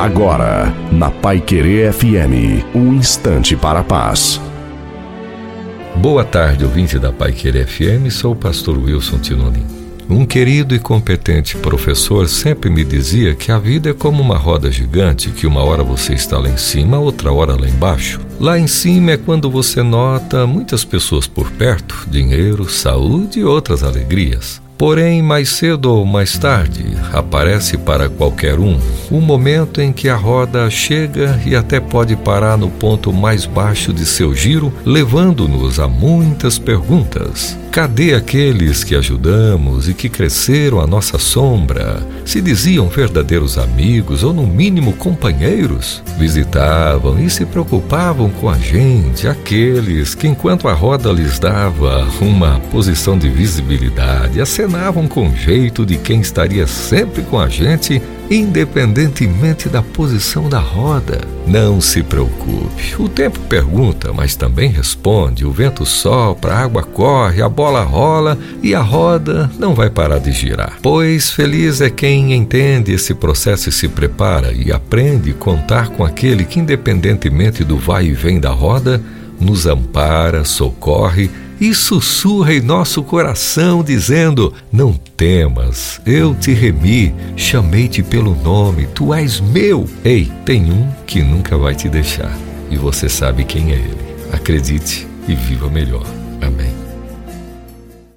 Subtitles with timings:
[0.00, 4.40] Agora, na Pai Querer FM, um instante para a paz.
[5.94, 9.66] Boa tarde, ouvinte da Pai Querer FM, sou o pastor Wilson Tinolim.
[10.08, 14.72] Um querido e competente professor sempre me dizia que a vida é como uma roda
[14.72, 18.22] gigante, que uma hora você está lá em cima, outra hora lá embaixo.
[18.40, 23.82] Lá em cima é quando você nota muitas pessoas por perto, dinheiro, saúde e outras
[23.82, 24.62] alegrias.
[24.80, 28.80] Porém, mais cedo ou mais tarde, aparece para qualquer um
[29.10, 33.92] o momento em que a roda chega e até pode parar no ponto mais baixo
[33.92, 37.58] de seu giro, levando-nos a muitas perguntas.
[37.70, 42.04] Cadê aqueles que ajudamos e que cresceram à nossa sombra?
[42.24, 46.02] Se diziam verdadeiros amigos ou, no mínimo, companheiros?
[46.18, 52.58] Visitavam e se preocupavam com a gente, aqueles que, enquanto a roda lhes dava uma
[52.72, 59.82] posição de visibilidade, acenavam com jeito de quem estaria sempre com a gente independentemente da
[59.82, 61.20] posição da roda.
[61.46, 62.94] Não se preocupe.
[62.96, 65.44] O tempo pergunta, mas também responde.
[65.44, 70.18] O vento sopra, a água corre, a bola rola e a roda não vai parar
[70.18, 70.78] de girar.
[70.80, 76.46] Pois feliz é quem entende esse processo e se prepara e aprende contar com aquele
[76.46, 79.02] que, independentemente do vai e vem da roda,
[79.38, 81.28] nos ampara, socorre
[81.60, 89.12] e sussurra em nosso coração, dizendo: Não temas, eu te remi, chamei-te pelo nome, tu
[89.12, 89.86] és meu.
[90.02, 92.34] Ei, tem um que nunca vai te deixar,
[92.70, 94.00] e você sabe quem é ele.
[94.32, 96.19] Acredite e viva melhor.